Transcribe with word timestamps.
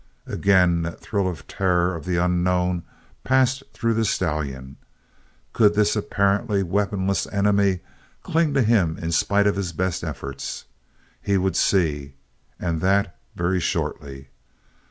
Again 0.25 0.81
that 0.81 0.99
thrill 0.99 1.27
of 1.27 1.45
terror 1.45 1.95
of 1.95 2.05
the 2.05 2.17
unknown 2.17 2.81
passed 3.23 3.61
through 3.71 3.93
the 3.93 4.03
stallion; 4.03 4.77
could 5.53 5.75
this 5.75 5.95
apparently 5.95 6.63
weaponless 6.63 7.27
enemy 7.27 7.81
cling 8.23 8.55
to 8.55 8.63
him 8.63 8.97
in 8.97 9.11
spite 9.11 9.45
of 9.45 9.55
his 9.57 9.73
best 9.73 10.03
efforts? 10.03 10.65
He 11.21 11.37
would 11.37 11.55
see, 11.55 12.15
and 12.59 12.81
that 12.81 13.15
very 13.35 13.59
shortly. 13.59 14.29